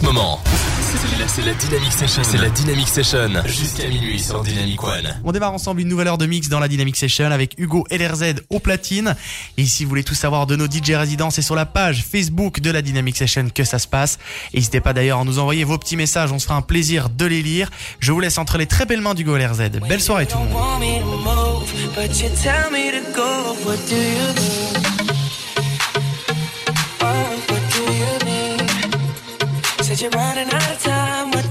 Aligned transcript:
ce 0.00 0.04
moment. 0.04 0.40
C'est 1.28 1.42
la, 1.44 1.54
Dynamic 1.54 1.92
Session. 1.92 2.22
C'est 2.24 2.38
la 2.38 2.48
Dynamic 2.48 2.88
Session. 2.88 3.28
Jusqu'à 3.46 3.86
minuit 3.86 4.18
sur 4.18 4.42
Dynamic 4.42 4.82
One. 4.82 5.20
On 5.24 5.32
démarre 5.32 5.52
ensemble 5.52 5.80
une 5.80 5.88
nouvelle 5.88 6.08
heure 6.08 6.18
de 6.18 6.26
mix 6.26 6.48
dans 6.48 6.58
la 6.58 6.68
Dynamic 6.68 6.96
Session 6.96 7.30
avec 7.30 7.54
Hugo 7.58 7.86
LRZ 7.90 8.34
au 8.48 8.58
platine. 8.58 9.14
Et 9.56 9.64
si 9.66 9.84
vous 9.84 9.90
voulez 9.90 10.02
tout 10.02 10.14
savoir 10.14 10.46
de 10.46 10.56
nos 10.56 10.66
DJ 10.66 10.92
résidents, 10.92 11.30
c'est 11.30 11.42
sur 11.42 11.54
la 11.54 11.66
page 11.66 12.04
Facebook 12.04 12.60
de 12.60 12.70
la 12.70 12.82
Dynamic 12.82 13.16
Session 13.16 13.48
que 13.54 13.64
ça 13.64 13.78
se 13.78 13.86
passe. 13.86 14.18
N'hésitez 14.54 14.80
pas 14.80 14.92
d'ailleurs 14.92 15.20
à 15.20 15.24
nous 15.24 15.38
envoyer 15.38 15.64
vos 15.64 15.78
petits 15.78 15.96
messages. 15.96 16.32
On 16.32 16.38
se 16.38 16.46
fera 16.46 16.56
un 16.56 16.62
plaisir 16.62 17.10
de 17.10 17.26
les 17.26 17.42
lire. 17.42 17.70
Je 18.00 18.12
vous 18.12 18.20
laisse 18.20 18.38
entre 18.38 18.58
les 18.58 18.66
très 18.66 18.86
belles 18.86 19.02
mains 19.02 19.14
d'Hugo 19.14 19.36
LRZ. 19.36 19.70
Belle 19.88 20.00
soirée 20.00 20.26
tout 20.26 20.38
le 20.38 20.44
monde. 20.44 20.80
Said 29.90 30.02
you're 30.02 30.10
running 30.12 30.48
out 30.48 30.70
of 30.70 30.82
time. 30.84 31.30
What 31.32 31.49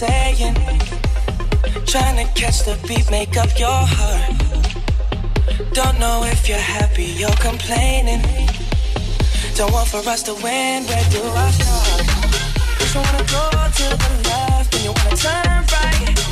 saying. 0.00 0.54
Trying 1.84 2.16
to 2.20 2.26
catch 2.32 2.64
the 2.64 2.74
beat, 2.88 3.10
make 3.10 3.36
up 3.36 3.52
your 3.58 3.80
heart. 3.96 4.32
Don't 5.74 5.98
know 6.00 6.24
if 6.24 6.48
you're 6.48 6.66
happy 6.78 7.22
or 7.22 7.34
complaining. 7.48 8.22
Don't 9.56 9.72
want 9.72 9.88
for 9.88 10.02
us 10.08 10.22
to 10.22 10.34
win, 10.44 10.84
where 10.88 11.06
do 11.14 11.20
I 11.44 11.50
start? 11.50 12.06
Just 12.78 12.94
wanna 12.96 13.24
go 13.36 13.44
to 13.78 13.86
the 14.02 14.10
left 14.28 14.74
and 14.74 14.84
you 14.84 14.92
wanna 14.96 15.16
turn 15.16 15.60
right. 15.76 16.29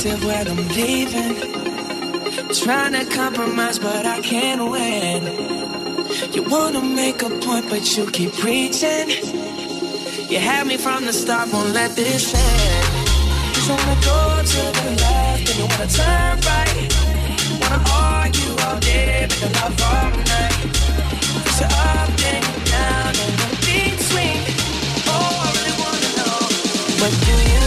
Protective 0.00 0.24
when 0.24 0.48
I'm 0.48 0.68
leaving. 0.68 1.34
Trying 2.54 2.92
to 2.92 3.04
compromise, 3.14 3.78
but 3.78 4.06
I 4.06 4.20
can't 4.20 4.70
win. 4.70 5.22
You 6.32 6.42
wanna 6.44 6.82
make 6.82 7.22
a 7.22 7.28
point, 7.28 7.68
but 7.68 7.96
you 7.96 8.06
keep 8.10 8.32
preaching. 8.34 9.10
You 10.30 10.38
had 10.38 10.66
me 10.66 10.76
from 10.76 11.04
the 11.04 11.12
start, 11.12 11.52
won't 11.52 11.70
let 11.74 11.96
this 11.96 12.34
end. 12.34 12.86
You 13.56 13.62
wanna 13.70 13.96
go 14.10 14.42
to 14.52 14.62
the 14.78 14.86
left, 15.02 15.50
and 15.50 15.58
you 15.58 15.66
wanna 15.70 15.88
turn 15.98 16.34
right. 16.48 16.88
Wanna 17.60 17.80
argue 17.92 18.54
all 18.64 18.78
day, 18.80 19.26
make 19.28 19.54
love 19.60 19.82
all 19.92 20.10
night. 20.32 20.60
Push 21.44 21.60
it 21.64 21.72
up, 21.88 22.08
then 22.20 22.42
down, 22.72 23.12
and 23.24 23.40
in 23.44 23.52
between. 23.66 24.40
Oh, 25.12 25.44
I 25.44 25.50
really 25.56 25.74
wanna 25.82 26.10
know 26.18 26.38
what 27.00 27.12
do 27.26 27.34
you 27.52 27.59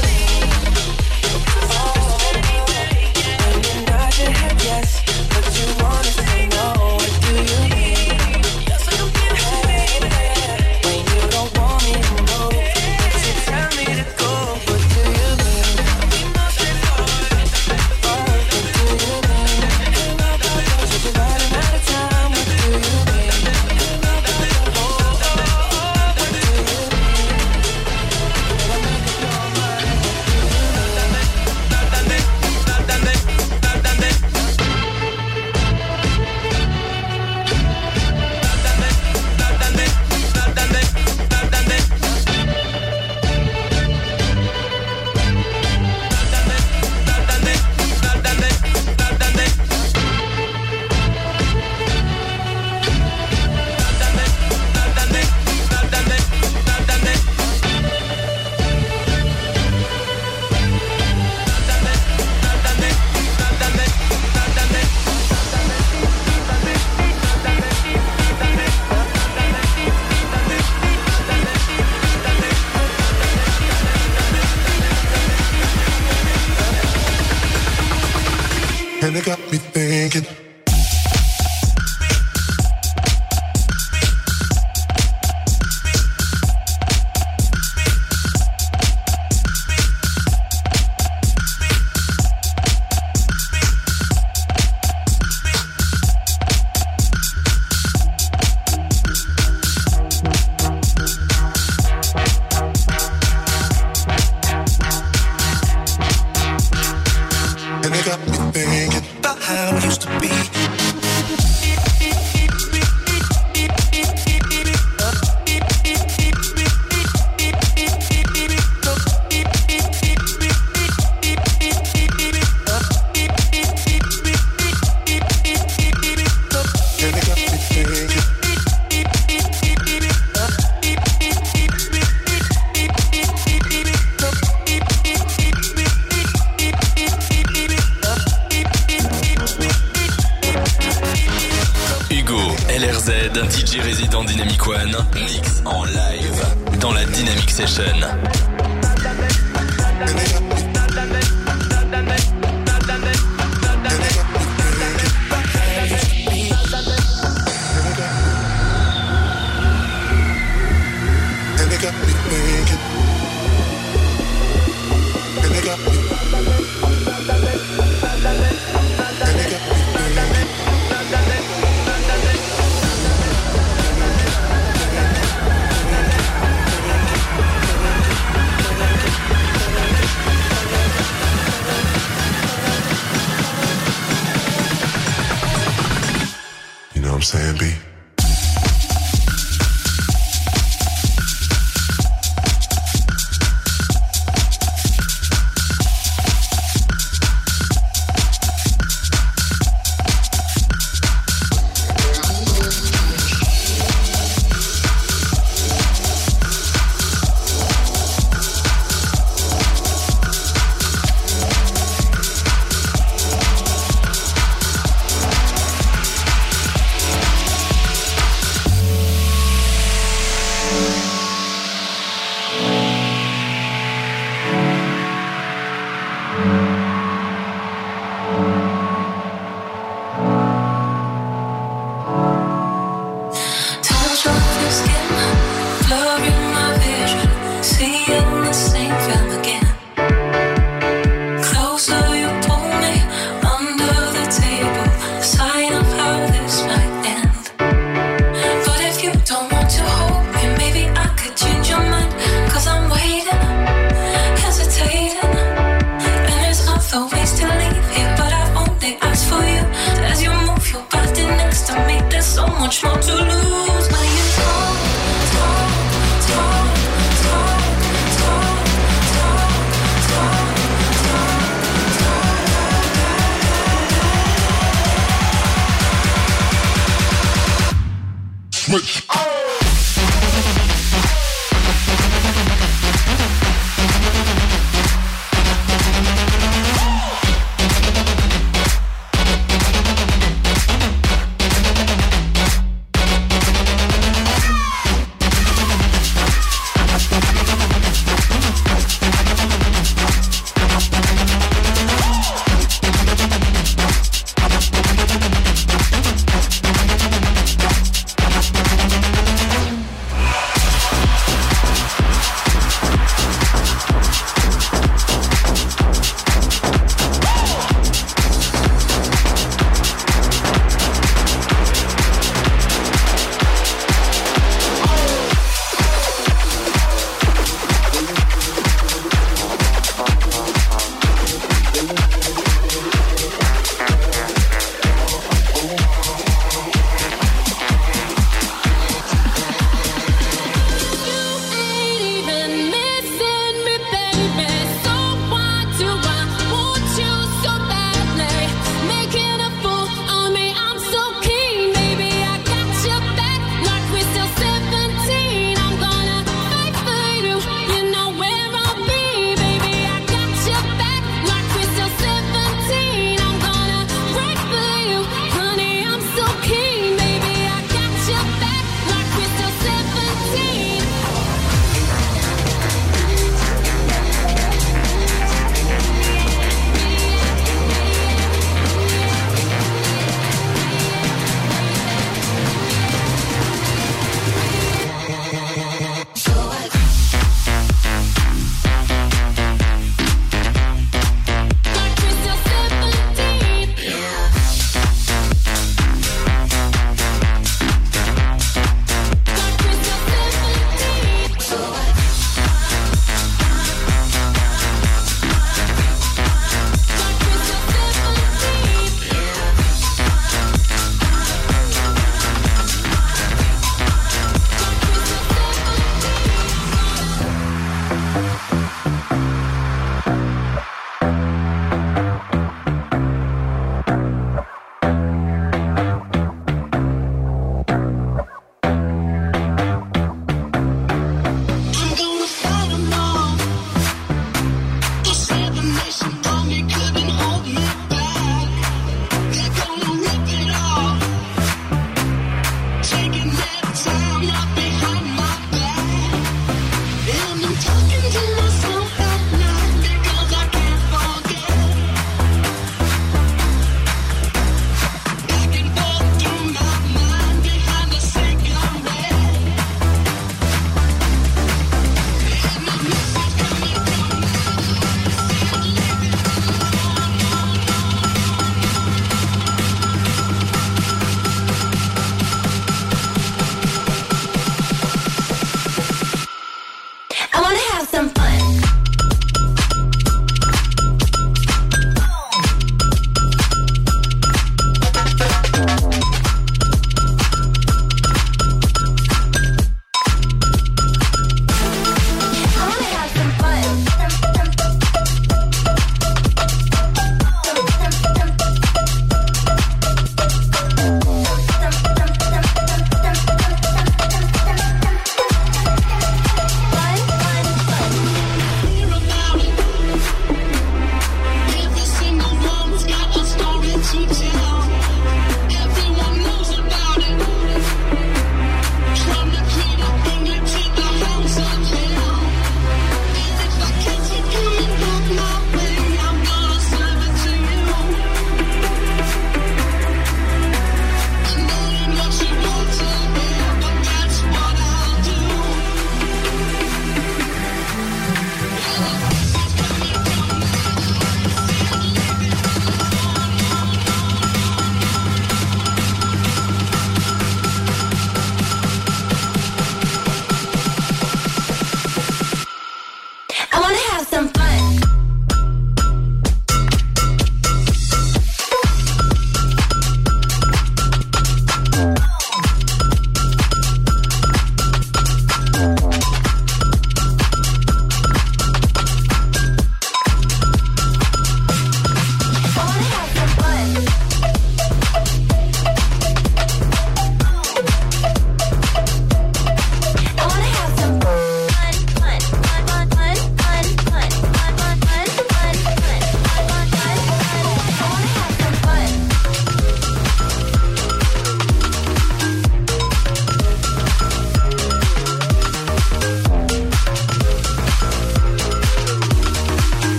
I'm 187.24 187.28
saying, 187.28 187.58
B? 187.58 187.93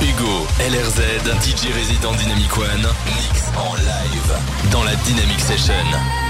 Hugo, 0.00 0.46
LRZ, 0.60 1.00
DJ 1.40 1.72
résident 1.74 2.12
Dynamic 2.12 2.56
One, 2.56 2.86
mix 3.16 3.44
en 3.56 3.74
live 3.76 4.70
dans 4.70 4.84
la 4.84 4.94
Dynamic 4.96 5.40
Session. 5.40 6.25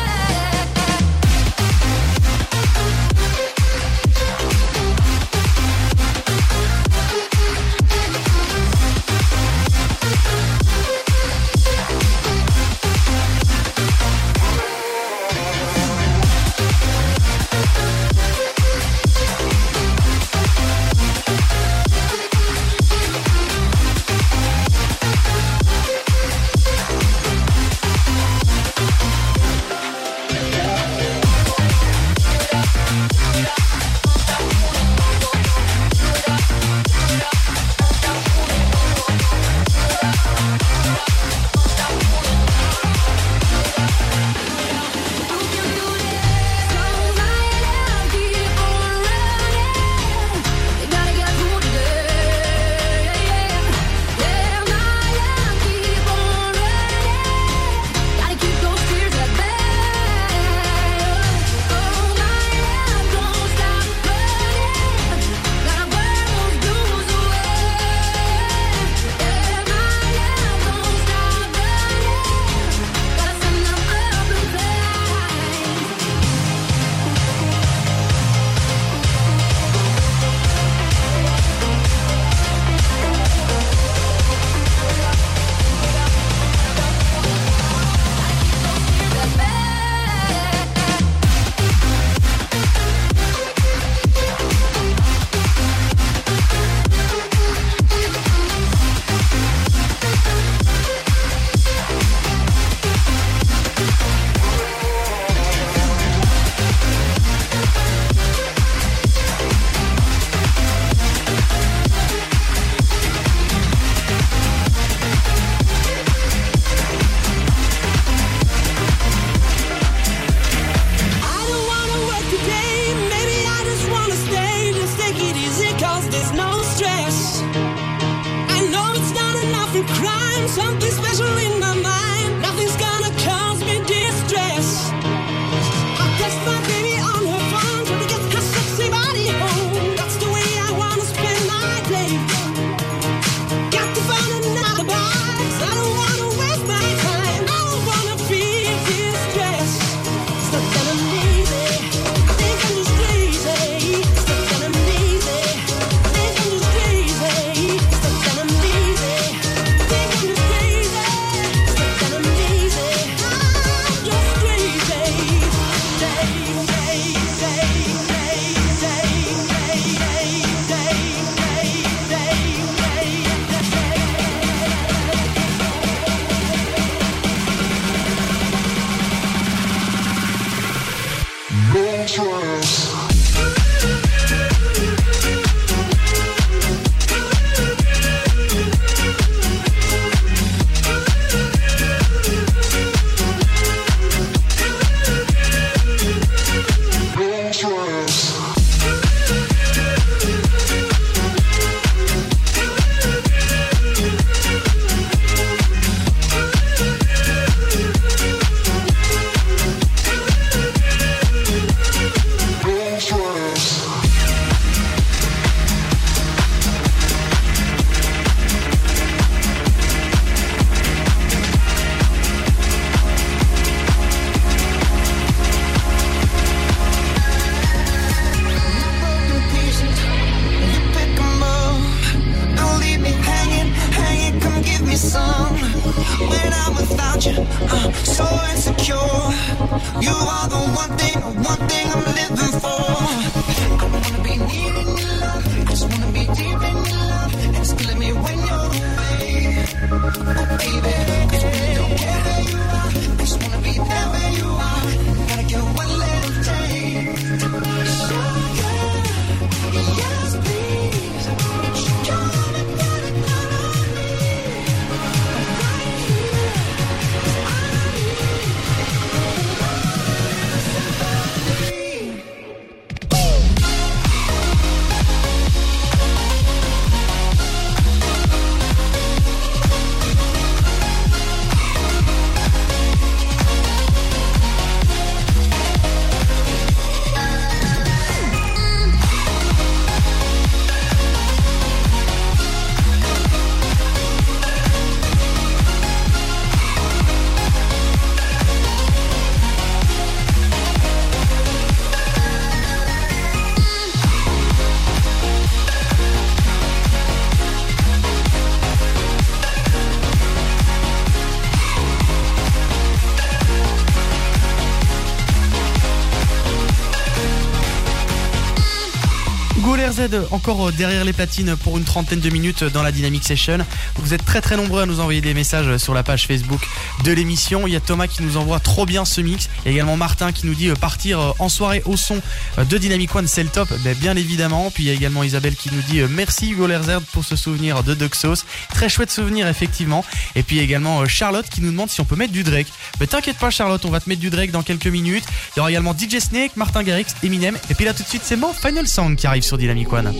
Encore 320.30 320.68
euh, 320.68 320.72
derrière 320.72 321.04
les 321.04 321.12
platines 321.12 321.56
pour 321.56 321.78
une 321.78 321.84
trentaine 321.84 322.20
de 322.20 322.30
minutes 322.30 322.64
dans 322.64 322.82
la 322.82 322.92
Dynamic 322.92 323.24
Session. 323.24 323.58
Vous 323.96 324.14
êtes 324.14 324.24
très 324.24 324.40
très 324.40 324.56
nombreux 324.56 324.82
à 324.82 324.86
nous 324.86 325.00
envoyer 325.00 325.20
des 325.20 325.34
messages 325.34 325.76
sur 325.78 325.94
la 325.94 326.02
page 326.02 326.26
Facebook 326.26 326.60
de 327.04 327.12
l'émission. 327.12 327.66
Il 327.66 327.72
y 327.72 327.76
a 327.76 327.80
Thomas 327.80 328.06
qui 328.06 328.22
nous 328.22 328.36
envoie 328.36 328.60
trop 328.60 328.86
bien 328.86 329.04
ce 329.04 329.20
mix. 329.20 329.48
Il 329.64 329.68
y 329.68 329.68
a 329.68 329.72
également 329.72 329.96
Martin 329.96 330.32
qui 330.32 330.46
nous 330.46 330.54
dit 330.54 330.68
euh, 330.68 330.74
partir 330.74 331.20
euh, 331.20 331.32
en 331.38 331.48
soirée 331.48 331.82
au 331.84 331.96
son 331.96 332.20
de 332.58 332.78
Dynamic 332.78 333.14
One, 333.14 333.26
c'est 333.26 333.42
le 333.42 333.48
top. 333.48 333.68
Ben, 333.84 333.96
bien 333.96 334.16
évidemment. 334.16 334.70
Puis 334.70 334.84
il 334.84 334.86
y 334.86 334.90
a 334.90 334.94
également 334.94 335.22
Isabelle 335.22 335.54
qui 335.54 335.70
nous 335.72 335.82
dit 335.82 336.00
merci 336.10 336.50
Hugo 336.50 336.66
Lerzerd 336.66 337.02
pour 337.12 337.24
ce 337.24 337.36
souvenir 337.36 337.82
de 337.82 337.94
Duxos. 337.94 338.44
Très 338.70 338.88
chouette 338.88 339.10
souvenir 339.10 339.46
effectivement. 339.48 340.04
Et 340.34 340.42
puis 340.42 340.58
également 340.58 341.06
Charlotte 341.06 341.48
qui 341.48 341.60
nous 341.60 341.70
demande 341.70 341.90
si 341.90 342.00
on 342.00 342.04
peut 342.04 342.16
mettre 342.16 342.32
du 342.32 342.42
Drake. 342.42 342.68
Mais 343.00 343.06
t'inquiète 343.06 343.38
pas 343.38 343.50
Charlotte, 343.50 343.84
on 343.84 343.90
va 343.90 344.00
te 344.00 344.08
mettre 344.08 344.20
du 344.20 344.30
Drake 344.30 344.50
dans 344.50 344.62
quelques 344.62 344.86
minutes. 344.86 345.24
Il 345.54 345.58
y 345.58 345.60
aura 345.60 345.70
également 345.70 345.94
DJ 345.94 346.18
Snake, 346.18 346.56
Martin 346.56 346.82
Garrix, 346.82 347.06
Eminem. 347.22 347.56
Et 347.70 347.74
puis 347.74 347.84
là 347.84 347.94
tout 347.94 348.02
de 348.02 348.08
suite 348.08 348.22
c'est 348.24 348.36
mon 348.36 348.52
Final 348.52 348.86
Song 348.86 349.16
qui 349.16 349.26
arrive 349.26 349.42
sur 349.42 349.58
Dynamic 349.58 349.92
One. 349.92 350.12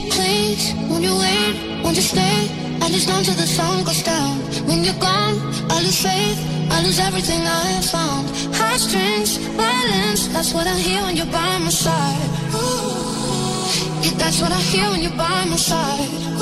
I 2.83 2.89
just 2.91 3.09
down 3.09 3.23
till 3.23 3.35
the 3.35 3.47
sun 3.47 3.85
goes 3.85 4.03
down. 4.03 4.39
When 4.69 4.85
you're 4.85 5.01
gone, 5.01 5.37
I 5.71 5.81
lose 5.83 6.01
faith, 6.03 6.39
I 6.71 6.83
lose 6.83 6.99
everything 6.99 7.43
I 7.43 7.65
have 7.77 7.89
found. 7.97 8.25
Heartstrings, 8.55 9.37
violence, 9.57 10.29
that's 10.29 10.53
what 10.53 10.67
I 10.67 10.77
hear 10.79 11.03
when 11.03 11.17
you're 11.17 11.33
by 11.33 11.59
my 11.59 11.71
side. 11.71 12.31
Yeah, 14.05 14.15
that's 14.23 14.41
what 14.41 14.53
I 14.53 14.61
hear 14.73 14.89
when 14.91 15.03
you're 15.03 15.19
by 15.19 15.45
my 15.45 15.57
side. 15.57 16.36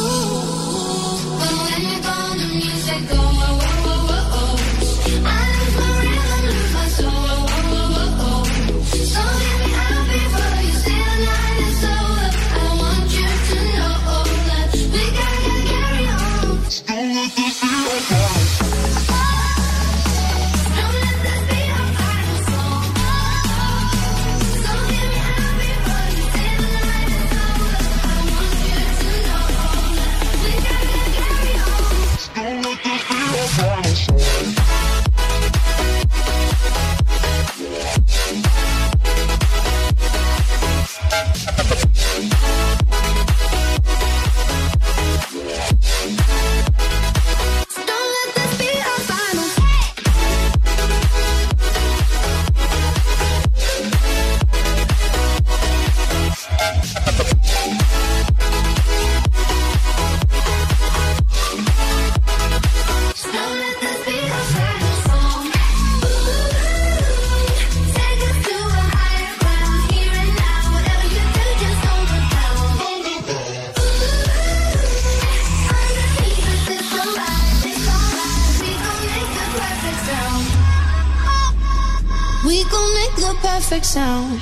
Perfect 83.65 83.87
sound. 83.87 84.41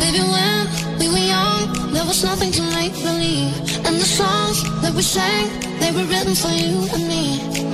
Baby, 0.00 0.22
when 0.34 0.60
we 0.98 1.08
were 1.08 1.26
young, 1.34 1.92
there 1.94 2.04
was 2.04 2.22
nothing 2.22 2.52
to 2.52 2.62
make 2.78 2.92
believe. 2.92 3.54
And 3.86 3.94
the 3.96 4.10
songs 4.20 4.62
that 4.82 4.92
we 4.94 5.02
sang, 5.02 5.46
they 5.80 5.90
were 5.92 6.06
written 6.12 6.34
for 6.34 6.52
you 6.62 6.76
and 6.94 7.04
me. 7.12 7.24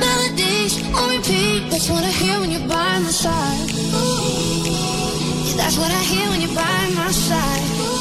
Melodies 0.05 0.73
on 0.95 1.11
repeat, 1.17 1.71
that's 1.71 1.89
what 1.91 2.05
I 2.05 2.13
hear 2.23 2.39
when 2.41 2.51
you're 2.51 2.69
by 2.69 2.99
my 3.01 3.11
side. 3.11 3.71
Yeah, 4.71 5.57
that's 5.57 5.77
what 5.77 5.91
I 5.91 6.03
hear 6.13 6.29
when 6.31 6.41
you're 6.43 6.55
by 6.55 6.91
my 6.95 7.11
side. 7.11 7.94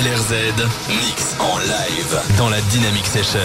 LRZ, 0.00 0.32
mix 0.88 1.34
en 1.40 1.58
live 1.58 2.20
dans 2.36 2.48
la 2.48 2.60
Dynamic 2.60 3.04
Session. 3.04 3.40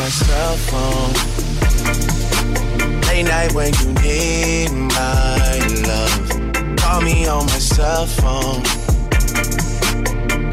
My 0.00 0.08
cell 0.08 0.56
phone. 0.70 1.12
Late 3.08 3.24
night 3.24 3.52
when 3.52 3.70
you 3.80 3.92
need 4.00 4.70
my 4.72 5.58
love. 5.88 6.76
Call 6.78 7.00
me 7.02 7.26
on 7.26 7.44
my 7.44 7.58
cell 7.58 8.06
phone. 8.06 8.62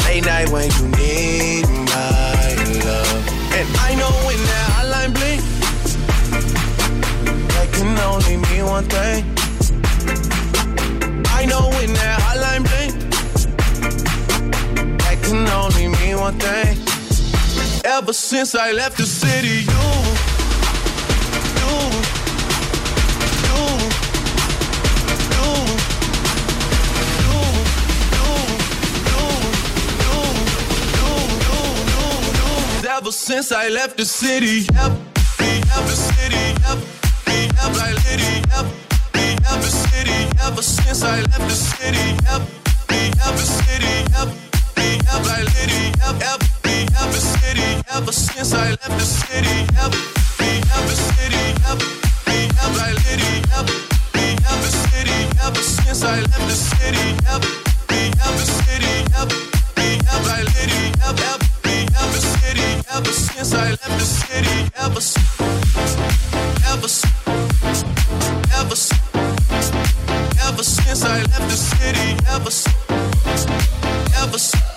Late 0.06 0.26
night 0.26 0.50
when 0.50 0.70
you 0.78 0.88
need 1.00 1.66
my 1.94 2.56
love. 2.88 3.24
And 3.58 3.68
I 3.88 3.96
know 4.00 4.12
when 4.28 4.40
that 4.50 4.68
hotline 4.76 5.14
blink, 5.18 5.42
that 7.54 7.68
can 7.72 7.98
only 8.10 8.36
mean 8.48 8.66
one 8.66 8.88
thing. 8.96 9.24
I 11.40 11.46
know 11.46 11.70
when 11.78 11.94
that 11.94 12.20
hotline 12.26 12.64
blink, 12.68 12.94
that 15.00 15.18
can 15.24 15.48
only 15.48 15.88
mean 15.88 16.18
one 16.20 16.38
thing. 16.38 16.97
Ever 17.90 18.12
since 18.12 18.54
I 18.54 18.74
left 18.74 18.98
the 18.98 19.06
city, 19.06 19.64
you, 19.64 19.84
you, 21.56 21.72
you, 23.48 23.64
you, 25.32 25.32
you, 25.32 25.48
you, 27.24 27.40
you, 31.48 32.04
you. 32.84 32.90
Ever 32.90 33.12
since 33.14 33.54
I 33.54 33.70
left 33.70 33.96
the 33.96 34.04
city, 34.04 34.68
yep, 34.74 34.92
the 35.88 35.96
city, 35.96 36.44
city, 38.04 38.44
yep, 38.52 38.68
yep, 39.24 39.62
the 39.62 39.72
city. 39.72 40.28
Ever 40.46 40.62
since 40.62 41.04
I 41.04 41.22
left 41.22 41.40
the 41.40 41.56
city, 41.56 42.18
yep, 42.26 42.42
the 43.32 43.48
city, 43.48 44.04
yep, 44.12 44.28
yep, 44.78 45.24
I 45.26 45.44
city, 45.56 46.57
ever 47.98 48.12
since 48.12 48.54
I 48.54 48.70
left 48.70 48.96
the 49.00 49.06
city, 49.06 49.66
ever 49.84 49.98
ever 50.78 50.96
city, 50.96 51.46
ever 51.66 51.88
ever 52.62 52.80
I 52.80 52.94
litty, 53.04 53.42
ever 53.58 54.70
city, 54.70 55.20
ever 55.42 55.64
since 55.64 56.04
I 56.04 56.20
left 56.20 56.46
the 56.48 56.56
city, 56.56 57.08
ever 57.34 57.50
ever 58.26 58.46
city, 58.62 58.94
ever 59.18 59.40
ever 60.14 60.30
I 60.30 60.44
litty, 60.54 60.94
ever 61.10 62.22
city, 62.38 62.70
ever 62.96 63.12
since 63.12 63.54
I 63.54 63.70
left 63.70 63.98
the 64.00 64.06
city, 64.06 64.58
ever 64.86 65.02
ever 66.72 66.90
ever 68.60 68.78
ever 70.46 70.64
since 70.64 71.04
I 71.04 71.20
left 71.32 71.48
the 71.50 71.58
city, 71.58 72.08
ever 72.30 72.52
ever 74.22 74.77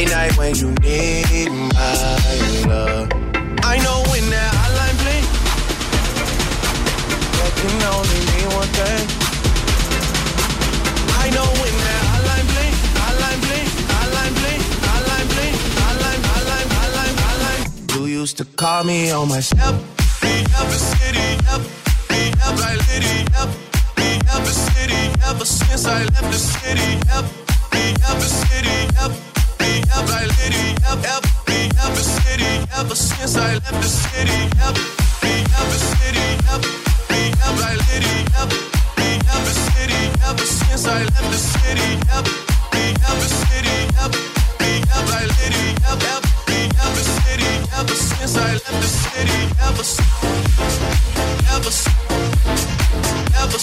Late 0.00 0.12
night 0.12 0.32
when 0.38 0.54
you 0.54 0.70
need 0.80 1.50
my 1.52 1.92
love. 2.66 3.08
I 3.60 3.76
know 3.84 4.00
when 4.08 4.24
that 4.32 4.50
hotline 4.56 4.96
blink, 5.02 5.24
that 7.36 7.52
can 7.60 7.76
only 7.92 8.20
mean 8.32 8.48
one 8.56 8.70
thing. 8.80 9.04
I 11.20 11.28
know 11.36 11.44
when 11.60 11.74
that 11.84 12.02
hotline 12.12 12.48
blink, 12.48 12.74
hotline 12.96 13.40
blink, 13.44 13.68
hotline 13.92 14.34
blink, 14.40 14.62
hotline 14.88 15.28
blink, 15.36 15.54
hotline, 15.84 16.20
hotline, 16.32 16.68
hotline, 16.80 17.16
hotline. 17.20 18.00
You 18.00 18.06
used 18.06 18.38
to 18.38 18.46
call 18.56 18.84
me 18.84 19.10
on 19.10 19.28
my 19.28 19.42
up 20.56 20.66
the 20.72 20.80
city, 20.96 21.36
up 21.52 21.60
I 22.56 22.72
city, 22.88 23.20
up, 23.36 23.50
up 24.32 24.44
city. 24.48 25.12
Ever 25.28 25.44
since 25.44 25.84
I 25.84 26.04
left 26.04 26.30
the 26.32 26.38
city, 26.38 26.90
up 27.12 27.26
the 28.16 28.30
city, 28.48 28.96
up, 28.98 29.29
like 29.60 29.84
ever, 29.96 31.06
ever, 31.06 31.30
ever 31.84 32.02
city, 32.02 32.66
ever 32.76 32.94
since 32.94 33.36
I 33.36 33.54
left 33.54 33.80
the 33.82 33.88
city, 33.88 34.40
ever, 34.66 34.84
ever 35.60 35.78
city, 35.92 36.26
ever, 36.48 36.72
ever 37.46 37.68
ever, 38.40 38.58
ever 39.34 39.54
city, 39.68 40.02
ever 40.24 40.46
since 40.46 40.86
I 40.86 41.02
left 41.02 41.30
the 41.30 41.38
city, 41.52 41.90
ever, 42.16 42.34
ever 43.08 43.28
city, 43.28 43.76
ever. 44.00 44.39
Ever 47.80 47.94
since 47.94 48.36
I 48.36 48.52
left 48.52 48.66
the 48.66 48.86
city, 48.86 49.40
ever, 49.64 49.84
ever, 51.50 51.72
ever, 53.40 53.60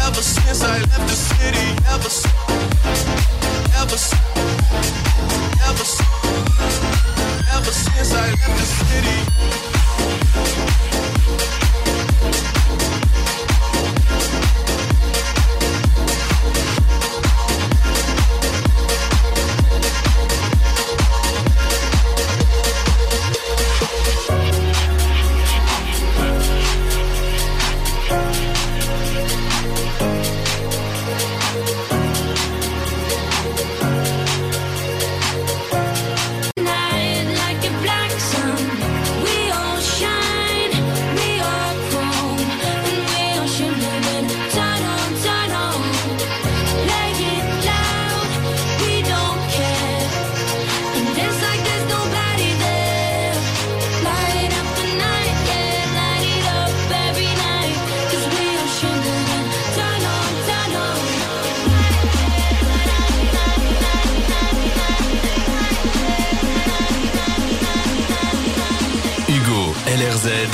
ever 0.00 0.22
since 0.22 0.62
I 0.62 0.78
left 0.78 1.06
the 1.06 1.14
city, 1.14 1.66
ever, 1.92 2.10
ever, 3.76 3.98
ever, 5.68 5.86
ever 7.52 7.72
since 7.72 8.12
I 8.14 8.30
left 8.30 8.56
the 8.56 8.64
city. 8.64 9.16